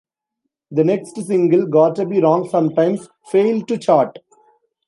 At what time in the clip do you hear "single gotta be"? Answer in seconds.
1.27-2.19